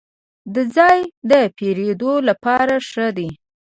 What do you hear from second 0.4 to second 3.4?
دا ځای د پیرود لپاره ښه دی.